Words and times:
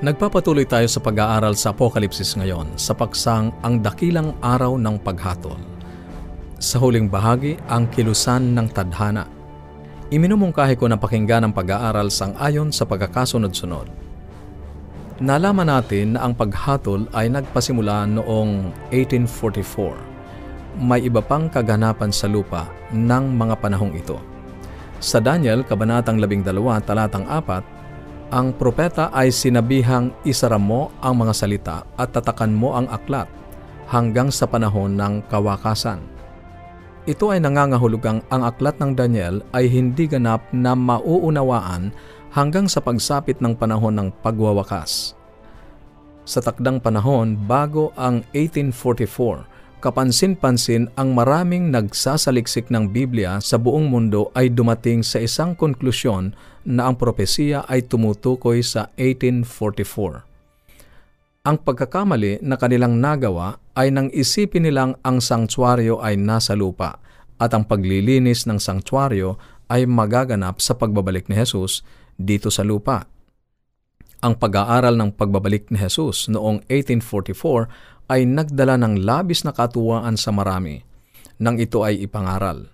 Nagpapatuloy 0.00 0.64
tayo 0.64 0.88
sa 0.88 0.96
pag-aaral 0.96 1.52
sa 1.52 1.76
Apokalipsis 1.76 2.32
ngayon 2.32 2.72
sa 2.80 2.96
paksang 2.96 3.52
ang 3.60 3.84
dakilang 3.84 4.32
araw 4.40 4.80
ng 4.80 4.96
paghatol. 4.96 5.60
Sa 6.56 6.80
huling 6.80 7.12
bahagi, 7.12 7.60
ang 7.68 7.84
kilusan 7.84 8.56
ng 8.56 8.72
tadhana. 8.72 9.28
Iminumungkahi 10.08 10.80
ko 10.80 10.88
na 10.88 10.96
pakinggan 10.96 11.44
ang 11.44 11.52
pag-aaral 11.52 12.08
sang 12.08 12.32
ayon 12.40 12.72
sa 12.72 12.88
pagkakasunod-sunod. 12.88 13.92
Nalaman 15.20 15.68
natin 15.68 16.16
na 16.16 16.24
ang 16.24 16.32
paghatol 16.32 17.04
ay 17.12 17.28
nagpasimula 17.28 18.08
noong 18.08 18.72
1844. 18.96 20.80
May 20.80 21.04
iba 21.12 21.20
pang 21.20 21.52
kaganapan 21.52 22.08
sa 22.08 22.24
lupa 22.24 22.72
ng 22.88 23.36
mga 23.36 23.52
panahong 23.60 23.92
ito. 23.92 24.16
Sa 24.96 25.20
Daniel, 25.20 25.60
Kabanatang 25.60 26.16
12, 26.16 26.40
Talatang 26.88 27.28
4, 27.28 27.79
ang 28.30 28.54
propeta 28.54 29.10
ay 29.10 29.34
sinabihang 29.34 30.14
isara 30.22 30.54
mo 30.54 30.94
ang 31.02 31.18
mga 31.18 31.34
salita 31.34 31.76
at 31.98 32.14
tatakan 32.14 32.54
mo 32.54 32.78
ang 32.78 32.86
aklat 32.86 33.26
hanggang 33.90 34.30
sa 34.30 34.46
panahon 34.46 34.94
ng 34.94 35.26
kawakasan. 35.26 35.98
Ito 37.10 37.34
ay 37.34 37.42
nangangahulugang 37.42 38.22
ang 38.30 38.42
aklat 38.46 38.78
ng 38.78 38.94
Daniel 38.94 39.42
ay 39.50 39.66
hindi 39.66 40.06
ganap 40.06 40.46
na 40.54 40.78
mauunawaan 40.78 41.90
hanggang 42.30 42.70
sa 42.70 42.78
pagsapit 42.78 43.42
ng 43.42 43.58
panahon 43.58 43.98
ng 43.98 44.08
pagwawakas. 44.22 45.18
Sa 46.22 46.38
takdang 46.38 46.78
panahon 46.78 47.34
bago 47.34 47.90
ang 47.98 48.22
1844, 48.30 49.49
kapansin-pansin 49.80 50.92
ang 50.94 51.16
maraming 51.16 51.72
nagsasaliksik 51.72 52.68
ng 52.68 52.92
Biblia 52.92 53.40
sa 53.40 53.56
buong 53.56 53.88
mundo 53.88 54.28
ay 54.36 54.52
dumating 54.52 55.00
sa 55.00 55.18
isang 55.24 55.56
konklusyon 55.56 56.36
na 56.68 56.86
ang 56.86 57.00
propesiya 57.00 57.64
ay 57.64 57.88
tumutukoy 57.88 58.60
sa 58.60 58.92
1844. 59.00 60.28
Ang 61.48 61.56
pagkakamali 61.64 62.44
na 62.44 62.60
kanilang 62.60 63.00
nagawa 63.00 63.56
ay 63.72 63.88
nang 63.88 64.12
isipin 64.12 64.68
nilang 64.68 65.00
ang 65.00 65.24
sanktuaryo 65.24 65.96
ay 66.04 66.20
nasa 66.20 66.52
lupa 66.52 67.00
at 67.40 67.56
ang 67.56 67.64
paglilinis 67.64 68.44
ng 68.44 68.60
sanktuaryo 68.60 69.40
ay 69.72 69.88
magaganap 69.88 70.60
sa 70.60 70.76
pagbabalik 70.76 71.32
ni 71.32 71.40
Jesus 71.40 71.80
dito 72.20 72.52
sa 72.52 72.60
lupa. 72.60 73.08
Ang 74.20 74.36
pag-aaral 74.36 75.00
ng 75.00 75.16
pagbabalik 75.16 75.72
ni 75.72 75.80
Jesus 75.80 76.28
noong 76.28 76.60
1844 76.68 77.99
ay 78.10 78.26
nagdala 78.26 78.74
ng 78.82 79.06
labis 79.06 79.46
na 79.46 79.54
katuwaan 79.54 80.18
sa 80.18 80.34
marami 80.34 80.82
nang 81.40 81.56
ito 81.56 81.86
ay 81.86 82.02
ipangaral. 82.04 82.68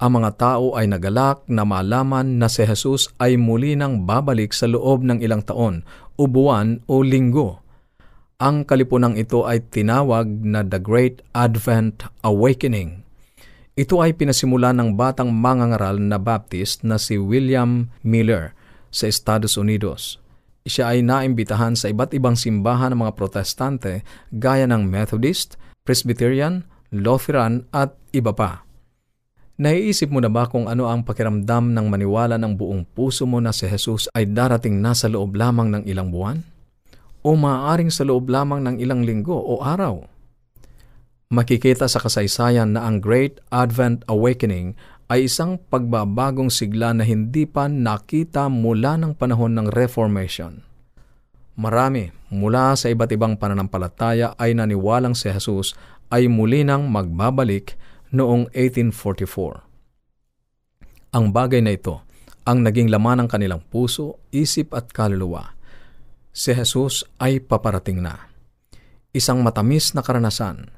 Ang 0.00 0.22
mga 0.22 0.30
tao 0.40 0.72
ay 0.72 0.88
nagalak 0.88 1.44
na 1.44 1.68
malaman 1.68 2.40
na 2.40 2.48
si 2.48 2.64
Jesus 2.64 3.12
ay 3.20 3.36
muli 3.36 3.76
nang 3.76 4.08
babalik 4.08 4.56
sa 4.56 4.64
loob 4.64 5.04
ng 5.04 5.20
ilang 5.20 5.44
taon, 5.44 5.84
ubuan 6.16 6.80
o 6.88 7.04
linggo. 7.04 7.60
Ang 8.40 8.64
kalipunang 8.64 9.20
ito 9.20 9.44
ay 9.44 9.60
tinawag 9.60 10.24
na 10.40 10.64
The 10.64 10.80
Great 10.80 11.20
Advent 11.36 12.08
Awakening. 12.24 13.04
Ito 13.76 14.00
ay 14.00 14.16
pinasimula 14.16 14.72
ng 14.72 14.96
batang 14.96 15.28
mangangaral 15.36 16.00
na 16.00 16.16
Baptist 16.16 16.80
na 16.80 16.96
si 16.96 17.20
William 17.20 17.92
Miller 18.00 18.56
sa 18.88 19.04
Estados 19.04 19.60
Unidos 19.60 20.19
siya 20.64 20.92
ay 20.92 21.00
naimbitahan 21.00 21.72
sa 21.72 21.88
iba't 21.88 22.12
ibang 22.12 22.36
simbahan 22.36 22.92
ng 22.92 23.00
mga 23.06 23.16
protestante 23.16 24.04
gaya 24.34 24.68
ng 24.68 24.84
Methodist, 24.84 25.56
Presbyterian, 25.84 26.68
Lutheran 26.92 27.64
at 27.72 27.96
iba 28.12 28.34
pa. 28.34 28.66
Naiisip 29.60 30.08
mo 30.08 30.24
na 30.24 30.32
ba 30.32 30.48
kung 30.48 30.72
ano 30.72 30.88
ang 30.88 31.04
pakiramdam 31.04 31.76
ng 31.76 31.86
maniwala 31.92 32.40
ng 32.40 32.56
buong 32.56 32.88
puso 32.96 33.28
mo 33.28 33.44
na 33.44 33.52
si 33.52 33.68
Jesus 33.68 34.08
ay 34.16 34.24
darating 34.32 34.80
na 34.80 34.96
sa 34.96 35.04
loob 35.04 35.36
lamang 35.36 35.68
ng 35.68 35.82
ilang 35.84 36.08
buwan? 36.08 36.40
O 37.20 37.36
maaaring 37.36 37.92
sa 37.92 38.08
loob 38.08 38.32
lamang 38.32 38.64
ng 38.64 38.80
ilang 38.80 39.04
linggo 39.04 39.36
o 39.36 39.60
araw? 39.60 40.00
Makikita 41.28 41.86
sa 41.86 42.00
kasaysayan 42.00 42.72
na 42.72 42.88
ang 42.88 43.04
Great 43.04 43.38
Advent 43.52 44.02
Awakening 44.08 44.74
ay 45.10 45.26
isang 45.26 45.58
pagbabagong 45.58 46.54
sigla 46.54 46.94
na 46.94 47.02
hindi 47.02 47.42
pa 47.42 47.66
nakita 47.66 48.46
mula 48.46 48.94
ng 48.94 49.18
panahon 49.18 49.58
ng 49.58 49.66
Reformation. 49.74 50.62
Marami 51.58 52.14
mula 52.30 52.78
sa 52.78 52.86
iba't 52.94 53.10
ibang 53.10 53.34
pananampalataya 53.34 54.38
ay 54.38 54.54
naniwalang 54.54 55.18
si 55.18 55.26
Jesus 55.34 55.74
ay 56.14 56.30
muli 56.30 56.62
nang 56.62 56.86
magbabalik 56.86 57.74
noong 58.14 58.54
1844. 58.54 59.66
Ang 61.10 61.34
bagay 61.34 61.58
na 61.58 61.74
ito 61.74 62.06
ang 62.46 62.62
naging 62.64 62.88
laman 62.88 63.26
ng 63.26 63.28
kanilang 63.28 63.60
puso, 63.66 64.22
isip 64.32 64.72
at 64.72 64.88
kaluluwa. 64.94 65.58
Si 66.30 66.54
Jesus 66.54 67.04
ay 67.18 67.42
paparating 67.42 67.98
na. 68.00 68.30
Isang 69.10 69.42
matamis 69.42 69.90
na 69.92 70.06
karanasan. 70.06 70.70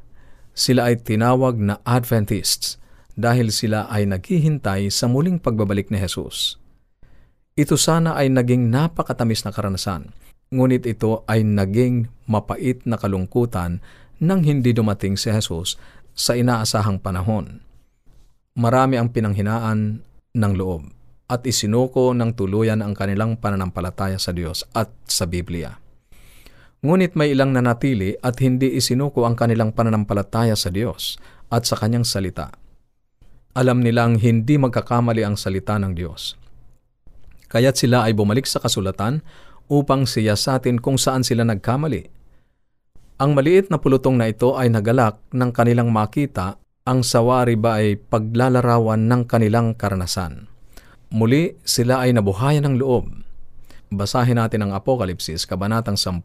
Sila 0.57 0.89
ay 0.89 1.01
tinawag 1.05 1.61
na 1.61 1.81
Adventists 1.85 2.82
dahil 3.15 3.53
sila 3.53 3.89
ay 3.93 4.09
naghihintay 4.09 4.89
sa 4.89 5.09
muling 5.09 5.39
pagbabalik 5.41 5.93
ni 5.93 6.01
Jesus. 6.01 6.57
Ito 7.53 7.77
sana 7.77 8.17
ay 8.17 8.33
naging 8.33 8.73
napakatamis 8.73 9.45
na 9.45 9.53
karanasan, 9.53 10.17
ngunit 10.49 10.89
ito 10.89 11.21
ay 11.29 11.45
naging 11.45 12.09
mapait 12.25 12.81
na 12.89 12.97
kalungkutan 12.97 13.85
nang 14.23 14.41
hindi 14.41 14.73
dumating 14.73 15.21
si 15.21 15.29
Jesus 15.29 15.77
sa 16.17 16.33
inaasahang 16.33 17.01
panahon. 17.01 17.61
Marami 18.57 18.97
ang 19.01 19.13
pinanghinaan 19.13 20.01
ng 20.33 20.53
loob 20.57 20.89
at 21.29 21.45
isinuko 21.49 22.13
ng 22.13 22.37
tuluyan 22.37 22.85
ang 22.85 22.93
kanilang 22.93 23.41
pananampalataya 23.41 24.21
sa 24.21 24.37
Diyos 24.37 24.69
at 24.77 24.93
sa 25.09 25.25
Biblia. 25.25 25.81
Ngunit 26.85 27.17
may 27.17 27.33
ilang 27.33 27.57
nanatili 27.57 28.19
at 28.21 28.37
hindi 28.45 28.77
isinuko 28.77 29.25
ang 29.25 29.39
kanilang 29.39 29.73
pananampalataya 29.73 30.53
sa 30.59 30.69
Diyos 30.69 31.17
at 31.49 31.65
sa 31.65 31.81
kanyang 31.81 32.05
salita. 32.05 32.62
Alam 33.53 33.85
nilang 33.85 34.17
hindi 34.17 34.57
magkakamali 34.57 35.21
ang 35.29 35.37
salita 35.37 35.77
ng 35.77 35.93
Diyos. 35.93 36.41
Kaya't 37.53 37.77
sila 37.77 38.09
ay 38.09 38.17
bumalik 38.17 38.49
sa 38.49 38.65
kasulatan 38.65 39.21
upang 39.69 40.09
siyasatin 40.09 40.81
kung 40.81 40.97
saan 40.97 41.21
sila 41.21 41.45
nagkamali. 41.45 42.09
Ang 43.21 43.37
maliit 43.37 43.69
na 43.69 43.77
pulutong 43.77 44.17
na 44.17 44.33
ito 44.33 44.57
ay 44.57 44.73
nagalak 44.73 45.21
ng 45.37 45.53
kanilang 45.53 45.93
makita 45.93 46.57
ang 46.89 47.05
sawari 47.05 47.55
ba 47.55 47.79
ay 47.79 48.01
paglalarawan 48.01 49.05
ng 49.05 49.23
kanilang 49.29 49.77
karanasan. 49.77 50.49
Muli 51.13 51.61
sila 51.61 52.09
ay 52.09 52.17
nabuhayan 52.17 52.65
ng 52.73 52.81
loob. 52.81 53.05
Basahin 53.93 54.41
natin 54.41 54.65
ang 54.65 54.73
Apokalipsis, 54.73 55.45
Kabanatang 55.45 56.01
10, 56.01 56.25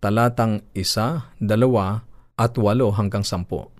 talatang 0.00 0.64
1, 0.72 1.36
2, 1.36 2.40
at 2.40 2.52
8 2.56 2.96
hanggang 2.96 3.22
10. 3.22 3.75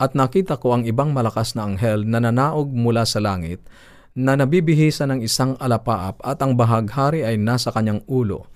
At 0.00 0.16
nakita 0.16 0.56
ko 0.56 0.72
ang 0.72 0.88
ibang 0.88 1.12
malakas 1.12 1.52
na 1.52 1.68
anghel 1.68 2.08
na 2.08 2.24
nanaog 2.24 2.72
mula 2.72 3.04
sa 3.04 3.20
langit 3.20 3.60
na 4.16 4.32
nabibihisa 4.32 5.04
ng 5.04 5.20
isang 5.20 5.54
alapaap 5.60 6.18
at 6.24 6.40
ang 6.40 6.56
bahaghari 6.56 7.22
ay 7.22 7.36
nasa 7.36 7.68
kanyang 7.70 8.00
ulo 8.08 8.48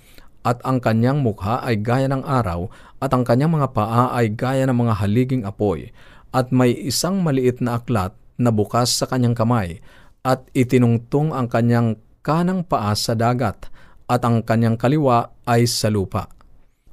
at 0.44 0.60
ang 0.66 0.82
kanyang 0.82 1.22
mukha 1.22 1.62
ay 1.62 1.80
gaya 1.80 2.10
ng 2.10 2.26
araw 2.26 2.68
at 3.00 3.10
ang 3.14 3.22
kanyang 3.22 3.54
mga 3.54 3.68
paa 3.70 4.12
ay 4.12 4.34
gaya 4.34 4.66
ng 4.66 4.76
mga 4.76 4.94
haliging 4.98 5.44
apoy 5.46 5.94
at 6.34 6.50
may 6.50 6.74
isang 6.74 7.22
maliit 7.22 7.62
na 7.62 7.78
aklat 7.78 8.12
na 8.34 8.50
bukas 8.50 8.90
sa 8.90 9.06
kanyang 9.06 9.38
kamay 9.38 9.78
at 10.26 10.42
itinungtong 10.52 11.30
ang 11.30 11.46
kanyang 11.46 12.02
kanang 12.26 12.66
paa 12.66 12.92
sa 12.98 13.14
dagat 13.14 13.70
at 14.10 14.20
ang 14.26 14.42
kanyang 14.42 14.74
kaliwa 14.74 15.32
ay 15.46 15.64
sa 15.64 15.88
lupa. 15.88 16.33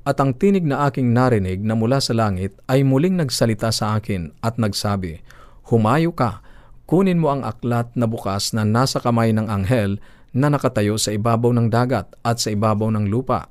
At 0.01 0.17
ang 0.17 0.33
tinig 0.33 0.65
na 0.65 0.89
aking 0.89 1.13
narinig 1.13 1.61
na 1.61 1.77
mula 1.77 2.01
sa 2.01 2.17
langit 2.17 2.57
ay 2.65 2.81
muling 2.81 3.13
nagsalita 3.21 3.69
sa 3.69 4.01
akin 4.01 4.33
at 4.41 4.57
nagsabi, 4.57 5.21
Humayo 5.69 6.09
ka, 6.09 6.41
kunin 6.89 7.21
mo 7.21 7.29
ang 7.29 7.45
aklat 7.45 7.93
na 7.93 8.09
bukas 8.09 8.49
na 8.57 8.65
nasa 8.65 8.97
kamay 8.97 9.29
ng 9.29 9.45
anghel 9.45 10.01
na 10.33 10.49
nakatayo 10.49 10.97
sa 10.97 11.13
ibabaw 11.13 11.53
ng 11.53 11.69
dagat 11.69 12.09
at 12.25 12.41
sa 12.41 12.49
ibabaw 12.49 12.89
ng 12.89 13.13
lupa. 13.13 13.45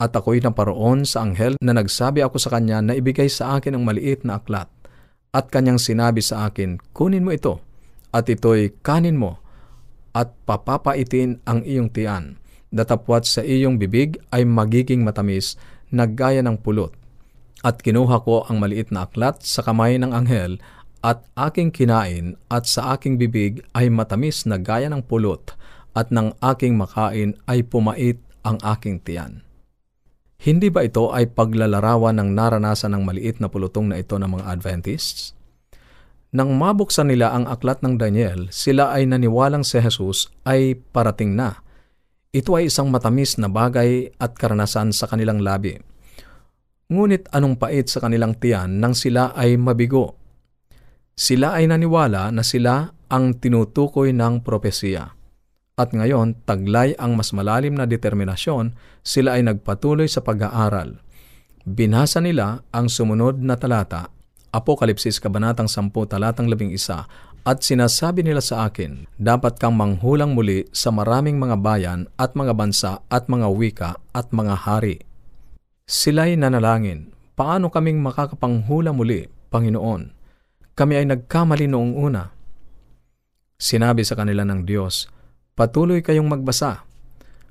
At 0.00 0.16
ako'y 0.16 0.40
naparoon 0.40 1.04
sa 1.04 1.22
anghel 1.22 1.60
na 1.60 1.76
nagsabi 1.76 2.24
ako 2.24 2.40
sa 2.40 2.56
kanya 2.56 2.80
na 2.80 2.96
ibigay 2.96 3.28
sa 3.28 3.60
akin 3.60 3.76
ang 3.76 3.84
maliit 3.84 4.24
na 4.24 4.40
aklat. 4.40 4.66
At 5.36 5.52
kanyang 5.52 5.78
sinabi 5.82 6.24
sa 6.24 6.48
akin, 6.48 6.80
kunin 6.96 7.26
mo 7.26 7.34
ito, 7.34 7.60
at 8.14 8.24
ito'y 8.30 8.80
kanin 8.80 9.18
mo, 9.18 9.42
at 10.14 10.30
papapaitin 10.46 11.42
ang 11.44 11.66
iyong 11.66 11.90
tiyan. 11.90 12.38
Datapwat 12.74 13.26
sa 13.26 13.42
iyong 13.42 13.78
bibig 13.78 14.18
ay 14.34 14.46
magiging 14.46 15.02
matamis 15.02 15.58
naggaya 15.94 16.42
ng 16.42 16.58
pulot. 16.58 16.90
At 17.64 17.80
kinuha 17.80 18.20
ko 18.26 18.44
ang 18.44 18.60
maliit 18.60 18.92
na 18.92 19.06
aklat 19.08 19.40
sa 19.40 19.64
kamay 19.64 19.96
ng 19.96 20.12
anghel 20.12 20.60
at 21.00 21.24
aking 21.36 21.72
kinain 21.72 22.36
at 22.52 22.68
sa 22.68 22.98
aking 22.98 23.16
bibig 23.16 23.64
ay 23.72 23.88
matamis 23.88 24.44
na 24.44 24.60
gaya 24.60 24.92
ng 24.92 25.00
pulot 25.06 25.56
at 25.96 26.12
ng 26.12 26.36
aking 26.44 26.76
makain 26.76 27.38
ay 27.48 27.64
pumait 27.64 28.20
ang 28.44 28.60
aking 28.60 29.00
tiyan. 29.00 29.40
Hindi 30.44 30.68
ba 30.68 30.84
ito 30.84 31.08
ay 31.08 31.32
paglalarawan 31.32 32.20
ng 32.20 32.36
naranasan 32.36 32.92
ng 32.92 33.02
maliit 33.08 33.40
na 33.40 33.48
pulutong 33.48 33.88
na 33.88 33.96
ito 33.96 34.20
ng 34.20 34.28
mga 34.28 34.44
Adventists? 34.44 35.32
Nang 36.34 36.52
mabuksan 36.52 37.08
nila 37.08 37.32
ang 37.32 37.48
aklat 37.48 37.80
ng 37.80 37.96
Daniel, 37.96 38.52
sila 38.52 38.92
ay 38.92 39.08
naniwalang 39.08 39.64
si 39.64 39.80
Jesus 39.80 40.28
ay 40.44 40.76
parating 40.92 41.32
na 41.32 41.63
Ito 42.34 42.58
ay 42.58 42.66
isang 42.66 42.90
matamis 42.90 43.38
na 43.38 43.46
bagay 43.46 44.10
at 44.18 44.34
karanasan 44.34 44.90
sa 44.90 45.06
kanilang 45.06 45.38
labi. 45.38 45.78
Ngunit 46.90 47.30
anong 47.30 47.62
pait 47.62 47.86
sa 47.86 48.02
kanilang 48.02 48.34
tiyan 48.34 48.82
nang 48.82 48.90
sila 48.90 49.30
ay 49.38 49.54
mabigo? 49.54 50.18
Sila 51.14 51.54
ay 51.54 51.70
naniwala 51.70 52.34
na 52.34 52.42
sila 52.42 52.90
ang 53.06 53.38
tinutukoy 53.38 54.10
ng 54.10 54.42
propesiya. 54.42 55.14
At 55.78 55.94
ngayon, 55.94 56.42
taglay 56.42 56.98
ang 56.98 57.14
mas 57.14 57.30
malalim 57.30 57.78
na 57.78 57.86
determinasyon, 57.86 58.74
sila 59.06 59.38
ay 59.38 59.46
nagpatuloy 59.46 60.10
sa 60.10 60.22
pag-aaral. 60.26 60.98
Binasa 61.62 62.18
nila 62.18 62.66
ang 62.74 62.90
sumunod 62.90 63.42
na 63.42 63.54
talata, 63.54 64.10
Apokalipsis 64.54 65.18
Kabanatang 65.18 65.66
10 65.66 65.90
Talatang 66.06 66.46
11, 66.50 67.33
at 67.44 67.60
sinasabi 67.60 68.24
nila 68.24 68.40
sa 68.40 68.64
akin, 68.64 69.04
dapat 69.20 69.60
kang 69.60 69.76
manghulang 69.76 70.32
muli 70.32 70.64
sa 70.72 70.88
maraming 70.88 71.36
mga 71.36 71.60
bayan 71.60 72.00
at 72.16 72.32
mga 72.32 72.56
bansa 72.56 73.04
at 73.12 73.28
mga 73.28 73.52
wika 73.52 73.90
at 74.16 74.32
mga 74.32 74.64
hari. 74.64 75.04
Sila'y 75.84 76.40
nanalangin, 76.40 77.12
paano 77.36 77.68
kaming 77.68 78.00
makakapanghula 78.00 78.96
muli, 78.96 79.28
Panginoon? 79.52 80.16
Kami 80.72 80.94
ay 80.96 81.04
nagkamali 81.04 81.68
noong 81.68 81.92
una. 82.00 82.32
Sinabi 83.60 84.08
sa 84.08 84.16
kanila 84.16 84.48
ng 84.48 84.64
Diyos, 84.64 85.12
patuloy 85.52 86.00
kayong 86.00 86.26
magbasa. 86.26 86.88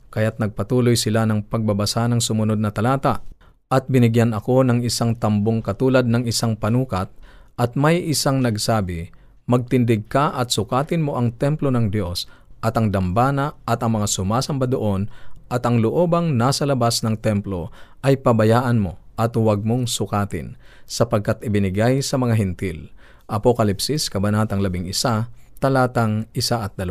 Kaya't 0.10 0.42
nagpatuloy 0.42 0.98
sila 0.98 1.30
ng 1.30 1.46
pagbabasa 1.46 2.10
ng 2.10 2.18
sumunod 2.18 2.58
na 2.58 2.74
talata 2.74 3.22
at 3.70 3.86
binigyan 3.86 4.34
ako 4.34 4.66
ng 4.66 4.82
isang 4.82 5.14
tambong 5.14 5.62
katulad 5.62 6.06
ng 6.10 6.26
isang 6.26 6.58
panukat 6.58 7.14
at 7.62 7.78
may 7.78 8.02
isang 8.02 8.42
nagsabi, 8.42 9.14
Magtindig 9.44 10.08
ka 10.08 10.32
at 10.32 10.56
sukatin 10.56 11.04
mo 11.04 11.20
ang 11.20 11.36
templo 11.36 11.68
ng 11.68 11.92
Diyos 11.92 12.32
at 12.64 12.80
ang 12.80 12.96
dambana 12.96 13.60
at 13.68 13.84
ang 13.84 14.00
mga 14.00 14.08
sumasamba 14.08 14.72
doon 14.72 15.12
at 15.52 15.68
ang 15.68 15.84
loobang 15.84 16.40
nasa 16.40 16.64
labas 16.64 17.04
ng 17.04 17.20
templo 17.20 17.68
ay 18.00 18.16
pabayaan 18.16 18.80
mo 18.80 18.96
at 19.20 19.36
huwag 19.36 19.68
mong 19.68 19.92
sukatin 19.92 20.56
sapagkat 20.88 21.44
ibinigay 21.44 22.00
sa 22.00 22.16
mga 22.16 22.40
hintil. 22.40 22.88
Apokalipsis, 23.28 24.08
Kabanatang 24.08 24.64
11, 24.64 25.28
talatang 25.60 26.26
1 26.32 26.64
at 26.64 26.74
2. 26.80 26.88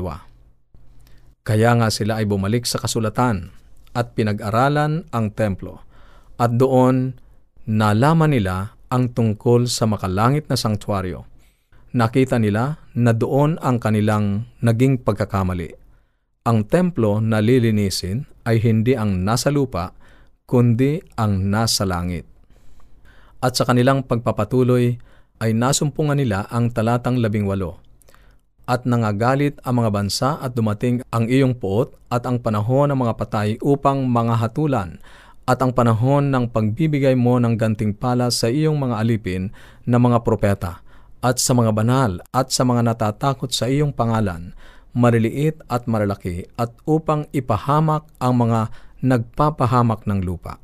Kaya 1.42 1.70
nga 1.74 1.88
sila 1.88 2.20
ay 2.20 2.28
bumalik 2.28 2.68
sa 2.68 2.78
kasulatan 2.78 3.50
at 3.96 4.12
pinag-aralan 4.12 5.08
ang 5.10 5.26
templo 5.32 5.82
at 6.36 6.54
doon 6.54 7.16
nalaman 7.64 8.30
nila 8.36 8.76
ang 8.92 9.08
tungkol 9.10 9.66
sa 9.66 9.88
makalangit 9.88 10.46
na 10.46 10.54
sangtuaryo 10.54 11.31
nakita 11.92 12.40
nila 12.40 12.80
na 12.96 13.12
doon 13.12 13.60
ang 13.60 13.76
kanilang 13.76 14.48
naging 14.64 15.00
pagkakamali. 15.00 15.76
Ang 16.42 16.66
templo 16.66 17.20
na 17.22 17.38
lilinisin 17.38 18.26
ay 18.42 18.58
hindi 18.58 18.98
ang 18.98 19.22
nasa 19.22 19.52
lupa, 19.52 19.94
kundi 20.48 20.98
ang 21.14 21.46
nasa 21.52 21.86
langit. 21.86 22.26
At 23.38 23.54
sa 23.54 23.68
kanilang 23.68 24.08
pagpapatuloy 24.08 24.98
ay 25.38 25.50
nasumpungan 25.54 26.18
nila 26.18 26.48
ang 26.50 26.74
talatang 26.74 27.20
labing 27.20 27.46
walo. 27.46 27.78
At 28.66 28.86
nangagalit 28.86 29.58
ang 29.66 29.82
mga 29.82 29.90
bansa 29.90 30.38
at 30.38 30.54
dumating 30.54 31.02
ang 31.10 31.26
iyong 31.26 31.58
puot 31.58 31.94
at 32.08 32.24
ang 32.26 32.38
panahon 32.38 32.94
ng 32.94 32.98
mga 32.98 33.14
patay 33.18 33.48
upang 33.58 34.06
mga 34.06 34.38
hatulan 34.38 35.02
at 35.42 35.58
ang 35.58 35.74
panahon 35.74 36.30
ng 36.30 36.46
pagbibigay 36.54 37.18
mo 37.18 37.42
ng 37.42 37.58
ganting 37.58 37.90
pala 37.90 38.30
sa 38.30 38.46
iyong 38.46 38.78
mga 38.78 39.02
alipin 39.02 39.50
na 39.82 39.98
mga 39.98 40.22
propeta 40.22 40.86
at 41.22 41.38
sa 41.38 41.54
mga 41.54 41.70
banal 41.70 42.18
at 42.34 42.50
sa 42.50 42.66
mga 42.66 42.82
natatakot 42.92 43.54
sa 43.54 43.70
iyong 43.70 43.94
pangalan, 43.94 44.52
mariliit 44.92 45.62
at 45.70 45.86
malalaki 45.86 46.50
at 46.58 46.74
upang 46.84 47.30
ipahamak 47.30 48.04
ang 48.18 48.42
mga 48.42 48.68
nagpapahamak 49.00 50.04
ng 50.04 50.20
lupa. 50.20 50.58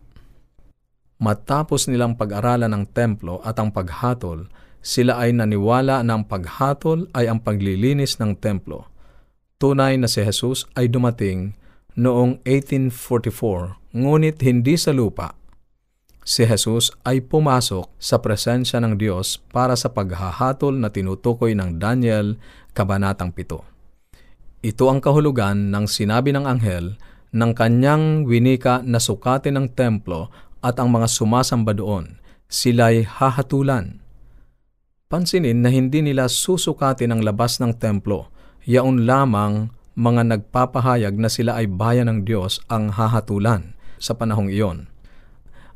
Matapos 1.18 1.86
nilang 1.86 2.14
pag-aralan 2.14 2.70
ng 2.70 2.84
templo 2.90 3.42
at 3.42 3.58
ang 3.58 3.70
paghatol, 3.70 4.50
sila 4.82 5.18
ay 5.18 5.34
naniwala 5.34 6.02
na 6.06 6.18
ang 6.18 6.26
paghatol 6.26 7.10
ay 7.14 7.26
ang 7.26 7.42
paglilinis 7.42 8.22
ng 8.22 8.38
templo. 8.38 8.86
Tunay 9.58 9.98
na 9.98 10.06
si 10.06 10.22
Jesus 10.22 10.70
ay 10.78 10.86
dumating 10.86 11.58
noong 11.98 12.38
1844, 12.46 13.98
ngunit 13.98 14.38
hindi 14.46 14.78
sa 14.78 14.94
lupa 14.94 15.37
si 16.28 16.44
Jesus 16.44 16.92
ay 17.08 17.24
pumasok 17.24 17.88
sa 17.96 18.20
presensya 18.20 18.84
ng 18.84 19.00
Diyos 19.00 19.40
para 19.48 19.72
sa 19.80 19.88
paghahatol 19.88 20.76
na 20.76 20.92
tinutukoy 20.92 21.56
ng 21.56 21.80
Daniel, 21.80 22.36
Kabanatang 22.76 23.32
7. 23.32 23.64
Ito 24.60 24.84
ang 24.92 25.00
kahulugan 25.00 25.72
ng 25.72 25.88
sinabi 25.88 26.36
ng 26.36 26.44
anghel 26.44 27.00
ng 27.32 27.52
kanyang 27.56 28.28
winika 28.28 28.84
na 28.84 29.00
sukatin 29.00 29.56
ng 29.56 29.66
templo 29.72 30.28
at 30.60 30.76
ang 30.76 30.92
mga 30.92 31.08
sumasamba 31.08 31.72
doon, 31.72 32.20
sila'y 32.52 33.08
hahatulan. 33.08 34.04
Pansinin 35.08 35.64
na 35.64 35.72
hindi 35.72 36.04
nila 36.04 36.28
susukatin 36.28 37.16
ang 37.16 37.24
labas 37.24 37.56
ng 37.56 37.72
templo, 37.80 38.28
yaon 38.68 39.08
lamang 39.08 39.72
mga 39.96 40.36
nagpapahayag 40.36 41.16
na 41.16 41.32
sila 41.32 41.56
ay 41.56 41.72
bayan 41.72 42.12
ng 42.12 42.28
Diyos 42.28 42.60
ang 42.68 42.92
hahatulan 42.92 43.72
sa 43.96 44.12
panahong 44.12 44.52
iyon 44.52 44.92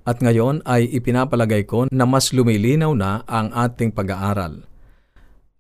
at 0.02 0.19
ngayon 0.19 0.62
ay 0.66 0.90
ipinapalagay 0.90 1.66
ko 1.66 1.87
na 1.90 2.04
mas 2.06 2.34
lumilinaw 2.34 2.93
na 2.94 3.22
ang 3.31 3.54
ating 3.54 3.94
pag-aaral. 3.94 4.66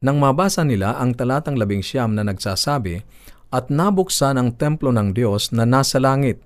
Nang 0.02 0.18
mabasa 0.18 0.66
nila 0.66 0.98
ang 0.98 1.14
talatang 1.14 1.54
labing 1.54 1.82
siyam 1.82 2.18
na 2.18 2.26
nagsasabi, 2.26 3.06
At 3.52 3.68
nabuksan 3.68 4.40
ang 4.40 4.56
templo 4.56 4.88
ng 4.90 5.12
Diyos 5.12 5.52
na 5.52 5.68
nasa 5.68 6.00
langit, 6.00 6.40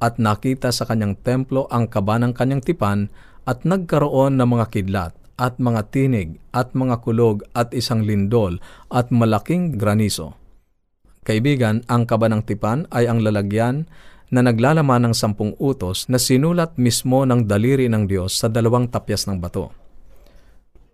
at 0.00 0.16
nakita 0.16 0.72
sa 0.72 0.88
kanyang 0.88 1.14
templo 1.20 1.68
ang 1.68 1.84
kaba 1.86 2.16
ng 2.16 2.32
kanyang 2.32 2.64
tipan, 2.64 3.12
at 3.44 3.62
nagkaroon 3.62 4.40
ng 4.40 4.48
mga 4.56 4.66
kidlat, 4.72 5.12
at 5.36 5.60
mga 5.60 5.92
tinig, 5.92 6.40
at 6.56 6.72
mga 6.72 7.04
kulog, 7.04 7.44
at 7.52 7.76
isang 7.76 8.02
lindol, 8.02 8.56
at 8.88 9.12
malaking 9.12 9.76
graniso. 9.76 10.34
Kaibigan, 11.28 11.84
ang 11.92 12.08
kaba 12.08 12.32
ng 12.32 12.42
tipan 12.48 12.88
ay 12.88 13.04
ang 13.04 13.20
lalagyan 13.20 13.84
na 14.30 14.42
naglalaman 14.42 15.10
ng 15.10 15.14
sampung 15.14 15.54
utos 15.58 16.10
na 16.10 16.18
sinulat 16.18 16.74
mismo 16.80 17.22
ng 17.22 17.46
daliri 17.46 17.86
ng 17.86 18.10
Diyos 18.10 18.34
sa 18.34 18.50
dalawang 18.50 18.90
tapyas 18.90 19.30
ng 19.30 19.38
bato. 19.38 19.70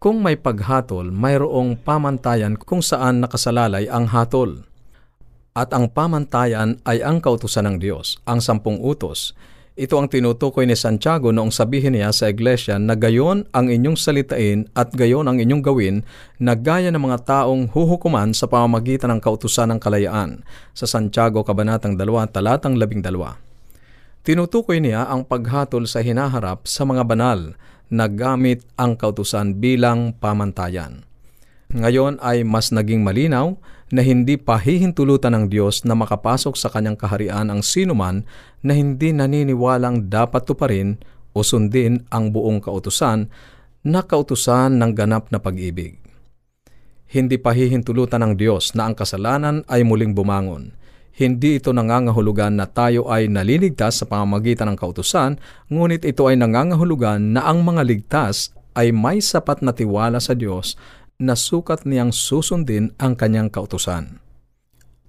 Kung 0.02 0.18
may 0.18 0.34
paghatol, 0.34 1.14
mayroong 1.14 1.78
pamantayan 1.78 2.58
kung 2.58 2.82
saan 2.82 3.22
nakasalalay 3.22 3.86
ang 3.86 4.10
hatol. 4.10 4.66
At 5.54 5.70
ang 5.70 5.94
pamantayan 5.94 6.82
ay 6.82 7.06
ang 7.06 7.22
kautusan 7.22 7.68
ng 7.70 7.76
Diyos, 7.78 8.18
ang 8.26 8.42
sampung 8.42 8.82
utos, 8.82 9.36
ito 9.72 9.96
ang 9.96 10.04
tinutukoy 10.04 10.68
ni 10.68 10.76
Santiago 10.76 11.32
noong 11.32 11.48
sabihin 11.48 11.96
niya 11.96 12.12
sa 12.12 12.28
iglesia 12.28 12.76
na 12.76 12.92
gayon 12.92 13.48
ang 13.56 13.72
inyong 13.72 13.96
salitain 13.96 14.68
at 14.76 14.92
gayon 14.92 15.24
ang 15.24 15.40
inyong 15.40 15.64
gawin 15.64 15.96
na 16.36 16.52
gaya 16.52 16.92
ng 16.92 17.00
mga 17.00 17.24
taong 17.24 17.72
huhukuman 17.72 18.36
sa 18.36 18.44
pamamagitan 18.52 19.16
ng 19.16 19.20
kautusan 19.24 19.72
ng 19.72 19.80
kalayaan 19.80 20.44
sa 20.76 20.84
Santiago 20.84 21.40
Kabanatang 21.40 21.96
2 21.96 22.04
Talatang 22.36 22.76
12. 22.76 23.00
Tinutukoy 24.28 24.84
niya 24.84 25.08
ang 25.08 25.24
paghatol 25.24 25.88
sa 25.88 26.04
hinaharap 26.04 26.68
sa 26.68 26.84
mga 26.84 27.08
banal 27.08 27.56
na 27.88 28.12
gamit 28.12 28.68
ang 28.76 28.92
kautusan 28.92 29.56
bilang 29.56 30.12
pamantayan. 30.12 31.08
Ngayon 31.72 32.20
ay 32.20 32.44
mas 32.44 32.76
naging 32.76 33.00
malinaw 33.00 33.56
na 33.92 34.00
hindi 34.00 34.40
pahihintulutan 34.40 35.36
ng 35.36 35.44
Diyos 35.52 35.84
na 35.84 35.92
makapasok 35.92 36.56
sa 36.56 36.72
kanyang 36.72 36.96
kaharian 36.96 37.52
ang 37.52 37.60
sinuman 37.60 38.24
na 38.64 38.72
hindi 38.72 39.12
naniniwalang 39.12 40.08
dapat 40.08 40.48
tuparin 40.48 40.96
o 41.36 41.44
sundin 41.44 42.08
ang 42.08 42.32
buong 42.32 42.64
kautusan 42.64 43.28
na 43.84 44.00
kautusan 44.00 44.80
ng 44.80 44.96
ganap 44.96 45.28
na 45.28 45.36
pag-ibig. 45.36 46.00
Hindi 47.12 47.36
pahihintulutan 47.36 48.24
ng 48.24 48.32
Diyos 48.40 48.72
na 48.72 48.88
ang 48.88 48.96
kasalanan 48.96 49.68
ay 49.68 49.84
muling 49.84 50.16
bumangon. 50.16 50.72
Hindi 51.12 51.60
ito 51.60 51.76
nangangahulugan 51.76 52.56
na 52.56 52.64
tayo 52.64 53.12
ay 53.12 53.28
naliligtas 53.28 54.00
sa 54.00 54.08
pamamagitan 54.08 54.72
ng 54.72 54.80
kautusan, 54.80 55.36
ngunit 55.68 56.08
ito 56.08 56.24
ay 56.24 56.40
nangangahulugan 56.40 57.36
na 57.36 57.44
ang 57.44 57.60
mga 57.60 57.84
ligtas 57.84 58.56
ay 58.72 58.96
may 58.96 59.20
sapat 59.20 59.60
na 59.60 59.76
tiwala 59.76 60.16
sa 60.16 60.32
Diyos 60.32 60.80
na 61.22 61.38
sukat 61.38 61.86
niyang 61.86 62.10
susundin 62.10 62.90
ang 62.98 63.14
kanyang 63.14 63.46
kautusan. 63.46 64.18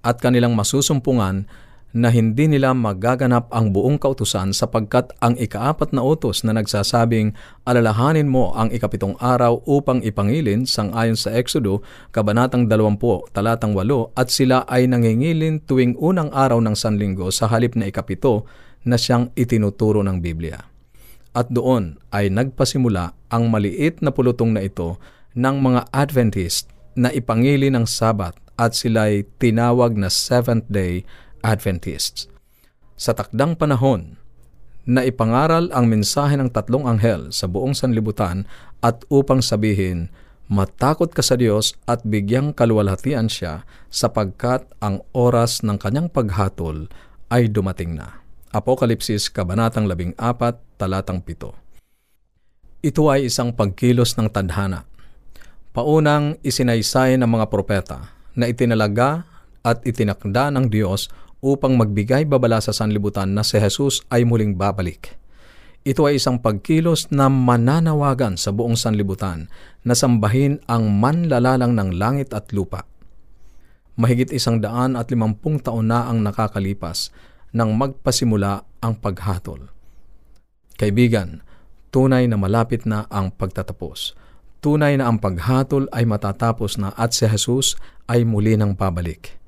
At 0.06 0.22
kanilang 0.22 0.54
masusumpungan 0.54 1.50
na 1.94 2.10
hindi 2.10 2.50
nila 2.50 2.74
magaganap 2.74 3.50
ang 3.54 3.70
buong 3.70 4.02
kautusan 4.02 4.50
sapagkat 4.50 5.14
ang 5.22 5.38
ikaapat 5.38 5.94
na 5.94 6.02
utos 6.02 6.42
na 6.42 6.50
nagsasabing 6.50 7.38
alalahanin 7.62 8.26
mo 8.26 8.50
ang 8.58 8.74
ikapitong 8.74 9.14
araw 9.22 9.62
upang 9.62 10.02
ipangilin 10.02 10.66
sang 10.66 10.90
ayon 10.90 11.14
sa 11.14 11.30
Exodo, 11.38 11.86
Kabanatang 12.10 12.66
20, 12.66 13.30
talatang 13.30 13.78
8 13.78 14.10
at 14.18 14.26
sila 14.26 14.66
ay 14.66 14.90
nangingilin 14.90 15.62
tuwing 15.62 15.94
unang 15.94 16.34
araw 16.34 16.58
ng 16.58 16.74
Sanlinggo 16.74 17.30
sa 17.30 17.46
halip 17.46 17.78
na 17.78 17.86
ikapito 17.86 18.42
na 18.82 18.98
siyang 18.98 19.30
itinuturo 19.38 20.02
ng 20.02 20.18
Biblia. 20.18 20.66
At 21.30 21.46
doon 21.50 22.02
ay 22.10 22.26
nagpasimula 22.30 23.14
ang 23.30 23.50
maliit 23.54 24.02
na 24.02 24.10
pulutong 24.10 24.50
na 24.50 24.66
ito 24.66 24.98
ng 25.34 25.56
mga 25.58 25.90
Adventist 25.90 26.70
na 26.94 27.10
ipangili 27.10 27.68
ng 27.70 27.86
Sabat 27.86 28.38
at 28.54 28.78
sila'y 28.78 29.26
tinawag 29.42 29.98
na 29.98 30.06
Seventh-day 30.06 31.02
Adventists. 31.42 32.30
Sa 32.94 33.10
takdang 33.10 33.58
panahon 33.58 34.14
na 34.86 35.02
ipangaral 35.02 35.74
ang 35.74 35.90
mensahe 35.90 36.38
ng 36.38 36.54
tatlong 36.54 36.86
anghel 36.86 37.34
sa 37.34 37.50
buong 37.50 37.74
sanlibutan 37.74 38.46
at 38.78 39.02
upang 39.10 39.42
sabihin, 39.42 40.12
matakot 40.46 41.10
ka 41.10 41.24
sa 41.24 41.34
Diyos 41.34 41.74
at 41.90 42.06
bigyang 42.06 42.54
kaluwalhatian 42.54 43.26
siya 43.26 43.66
sapagkat 43.90 44.62
ang 44.78 45.02
oras 45.10 45.66
ng 45.66 45.80
kanyang 45.80 46.06
paghatol 46.12 46.86
ay 47.32 47.50
dumating 47.50 47.98
na. 47.98 48.22
Apokalipsis 48.54 49.34
Kabanatang 49.34 49.90
14, 49.90 50.14
Talatang 50.78 51.26
7 51.26 52.86
Ito 52.86 53.02
ay 53.10 53.26
isang 53.26 53.50
pagkilos 53.50 54.14
ng 54.14 54.30
tadhana. 54.30 54.86
Paunang 55.74 56.38
isinaysay 56.46 57.18
ng 57.18 57.26
mga 57.26 57.50
propeta 57.50 58.14
na 58.38 58.46
itinalaga 58.46 59.26
at 59.66 59.82
itinakda 59.82 60.54
ng 60.54 60.70
Diyos 60.70 61.10
upang 61.42 61.74
magbigay 61.74 62.30
babala 62.30 62.62
sa 62.62 62.70
sanlibutan 62.70 63.34
na 63.34 63.42
si 63.42 63.58
Jesus 63.58 64.06
ay 64.06 64.22
muling 64.22 64.54
babalik. 64.54 65.18
Ito 65.82 66.06
ay 66.06 66.22
isang 66.22 66.38
pagkilos 66.38 67.10
na 67.10 67.26
mananawagan 67.26 68.38
sa 68.38 68.54
buong 68.54 68.78
sanlibutan 68.78 69.50
na 69.82 69.98
sambahin 69.98 70.62
ang 70.70 70.94
manlalalang 70.94 71.74
ng 71.74 71.98
langit 71.98 72.30
at 72.30 72.54
lupa. 72.54 72.86
Mahigit 73.98 74.30
isang 74.30 74.62
daan 74.62 74.94
at 74.94 75.10
limampung 75.10 75.58
taon 75.58 75.90
na 75.90 76.06
ang 76.06 76.22
nakakalipas 76.22 77.10
nang 77.50 77.74
magpasimula 77.74 78.62
ang 78.78 78.94
paghatol. 79.02 79.74
Kaibigan, 80.78 81.42
tunay 81.90 82.30
na 82.30 82.38
malapit 82.38 82.86
na 82.86 83.10
ang 83.10 83.34
pagtatapos. 83.34 84.14
Tunay 84.64 84.96
na 84.96 85.12
ang 85.12 85.20
paghatol 85.20 85.92
ay 85.92 86.08
matatapos 86.08 86.80
na 86.80 86.96
at 86.96 87.12
si 87.12 87.28
Jesus 87.28 87.76
ay 88.08 88.24
muli 88.24 88.56
nang 88.56 88.72
babalik 88.72 89.44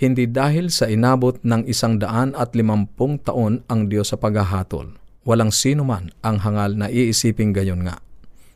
hindi 0.00 0.24
dahil 0.24 0.72
sa 0.72 0.88
inabot 0.88 1.36
ng 1.44 1.68
isang 1.68 2.00
daan 2.00 2.32
at 2.32 2.56
limampung 2.56 3.20
taon 3.20 3.60
ang 3.68 3.92
Diyos 3.92 4.08
sa 4.08 4.16
paghahatol. 4.16 4.96
Walang 5.28 5.52
sino 5.52 5.84
man 5.84 6.08
ang 6.24 6.40
hangal 6.40 6.72
na 6.72 6.88
iisiping 6.88 7.52
gayon 7.52 7.84
nga. 7.84 8.00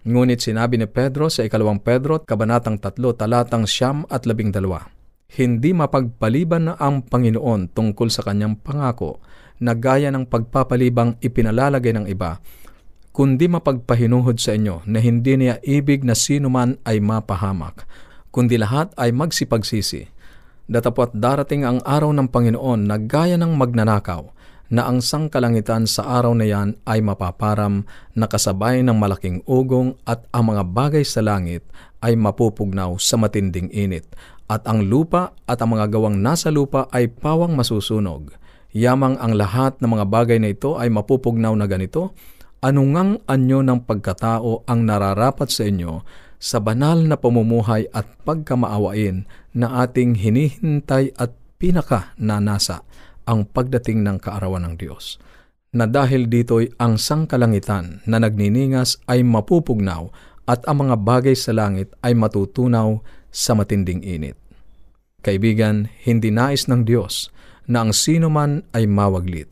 Ngunit 0.08 0.40
sinabi 0.40 0.80
ni 0.80 0.88
Pedro 0.88 1.28
sa 1.28 1.44
ikalawang 1.44 1.84
Pedro, 1.84 2.24
kabanatang 2.24 2.80
tatlo, 2.80 3.12
talatang 3.12 3.68
siyam 3.68 4.08
at 4.08 4.24
labing 4.24 4.56
dalawa, 4.56 4.88
Hindi 5.36 5.76
mapagpaliban 5.76 6.72
na 6.72 6.74
ang 6.80 7.04
Panginoon 7.04 7.76
tungkol 7.76 8.08
sa 8.08 8.24
kanyang 8.24 8.56
pangako 8.56 9.20
na 9.60 9.76
gaya 9.76 10.08
ng 10.08 10.24
pagpapalibang 10.24 11.20
ipinalalagay 11.20 11.92
ng 11.92 12.06
iba, 12.08 12.40
kundi 13.14 13.46
mapagpahinuhod 13.46 14.42
sa 14.42 14.58
inyo 14.58 14.82
na 14.90 14.98
hindi 14.98 15.38
niya 15.38 15.62
ibig 15.62 16.02
na 16.02 16.18
sino 16.18 16.50
man 16.50 16.82
ay 16.82 16.98
mapahamak, 16.98 17.86
kundi 18.34 18.58
lahat 18.58 18.90
ay 18.98 19.14
magsipagsisi 19.14 20.10
Datapot 20.64 21.12
darating 21.12 21.68
ang 21.68 21.84
araw 21.84 22.08
ng 22.16 22.32
Panginoon 22.32 22.88
na 22.88 22.96
gaya 22.96 23.36
ng 23.36 23.52
magnanakaw, 23.52 24.32
na 24.72 24.88
ang 24.88 25.04
sangkalangitan 25.04 25.84
sa 25.84 26.08
araw 26.08 26.32
na 26.32 26.48
yan 26.48 26.80
ay 26.88 27.04
mapaparam 27.04 27.84
na 28.16 28.24
kasabay 28.24 28.80
ng 28.80 28.96
malaking 28.96 29.44
ugong 29.44 29.92
at 30.08 30.24
ang 30.32 30.48
mga 30.56 30.64
bagay 30.64 31.04
sa 31.04 31.20
langit 31.20 31.60
ay 32.00 32.16
mapupugnaw 32.16 32.96
sa 32.96 33.20
matinding 33.20 33.68
init, 33.76 34.08
at 34.48 34.64
ang 34.64 34.88
lupa 34.88 35.36
at 35.44 35.60
ang 35.60 35.76
mga 35.76 35.92
gawang 35.92 36.16
nasa 36.24 36.48
lupa 36.48 36.88
ay 36.96 37.12
pawang 37.12 37.52
masusunog. 37.52 38.32
Yamang 38.72 39.20
ang 39.20 39.36
lahat 39.36 39.76
ng 39.84 39.90
mga 40.00 40.08
bagay 40.08 40.40
na 40.40 40.48
ito 40.48 40.80
ay 40.80 40.88
mapupugnaw 40.88 41.52
na 41.52 41.68
ganito, 41.68 42.16
anungang 42.64 43.20
anyo 43.28 43.60
ng 43.60 43.84
pagkatao 43.84 44.64
ang 44.64 44.88
nararapat 44.88 45.52
sa 45.52 45.68
inyo 45.68 46.00
sa 46.40 46.64
banal 46.64 47.04
na 47.04 47.20
pamumuhay 47.20 47.84
at 47.92 48.08
pagkamaawain 48.24 49.28
na 49.52 49.84
ating 49.84 50.16
hinihintay 50.16 51.12
at 51.20 51.36
pinaka 51.60 52.16
nanasa 52.16 52.80
ang 53.28 53.44
pagdating 53.44 54.00
ng 54.00 54.16
kaarawan 54.16 54.64
ng 54.64 54.74
Diyos. 54.80 55.20
Na 55.76 55.84
dahil 55.84 56.28
dito'y 56.28 56.80
ang 56.80 56.96
sangkalangitan 56.96 58.04
na 58.08 58.16
nagniningas 58.16 59.00
ay 59.08 59.20
mapupugnaw 59.20 60.08
at 60.48 60.64
ang 60.64 60.88
mga 60.88 60.96
bagay 61.04 61.36
sa 61.36 61.52
langit 61.52 61.92
ay 62.00 62.16
matutunaw 62.16 63.00
sa 63.28 63.56
matinding 63.56 64.00
init. 64.04 64.36
Kaibigan, 65.24 65.88
hindi 66.04 66.28
nais 66.28 66.68
ng 66.68 66.84
Diyos 66.84 67.32
na 67.64 67.84
ang 67.84 67.96
sino 67.96 68.28
man 68.28 68.60
ay 68.76 68.84
mawaglit. 68.84 69.48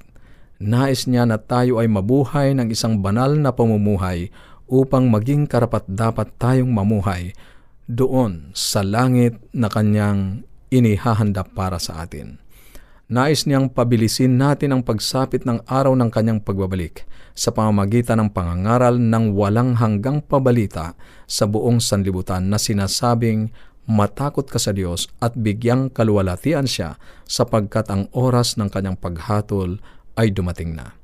Nais 0.63 1.11
niya 1.11 1.27
na 1.27 1.43
tayo 1.43 1.83
ay 1.83 1.91
mabuhay 1.91 2.55
ng 2.55 2.71
isang 2.71 3.03
banal 3.03 3.35
na 3.35 3.51
pamumuhay 3.51 4.31
upang 4.71 5.11
maging 5.11 5.51
karapat-dapat 5.51 6.39
tayong 6.39 6.71
mamuhay 6.71 7.35
doon 7.91 8.55
sa 8.55 8.87
langit 8.87 9.43
na 9.51 9.67
kanyang 9.67 10.47
inihahanda 10.71 11.43
para 11.43 11.83
sa 11.83 12.07
atin. 12.07 12.39
Nais 13.11 13.43
niyang 13.43 13.75
pabilisin 13.75 14.39
natin 14.39 14.71
ang 14.71 14.87
pagsapit 14.87 15.43
ng 15.43 15.67
araw 15.67 15.99
ng 15.99 16.15
kanyang 16.15 16.39
pagbabalik 16.39 17.11
sa 17.35 17.51
pamamagitan 17.51 18.23
ng 18.23 18.31
pangangaral 18.31 19.03
ng 19.03 19.35
walang 19.35 19.75
hanggang 19.75 20.23
pabalita 20.23 20.95
sa 21.27 21.51
buong 21.51 21.83
sanlibutan 21.83 22.47
na 22.47 22.57
sinasabing 22.57 23.51
matakot 23.91 24.47
ka 24.47 24.63
sa 24.63 24.71
Diyos 24.71 25.11
at 25.19 25.35
bigyang 25.35 25.91
kaluwalhatian 25.91 26.71
siya 26.71 27.03
sapagkat 27.27 27.91
ang 27.91 28.07
oras 28.15 28.55
ng 28.55 28.71
kanyang 28.71 28.95
paghatol 28.95 29.83
ay 30.17 30.33
dumating 30.33 30.77
na. 30.77 30.97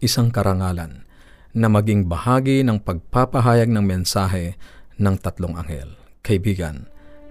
Isang 0.00 0.32
karangalan 0.32 1.04
na 1.52 1.66
maging 1.68 2.06
bahagi 2.06 2.62
ng 2.62 2.80
pagpapahayag 2.80 3.68
ng 3.68 3.84
mensahe 3.84 4.56
ng 4.96 5.14
tatlong 5.18 5.58
anghel. 5.58 5.90
Kaibigan, 6.22 6.86